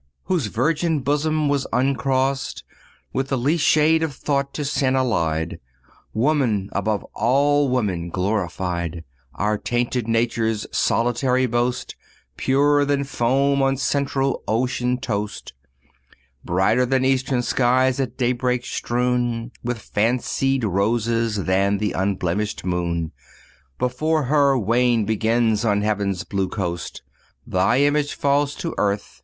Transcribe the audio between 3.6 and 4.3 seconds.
shade of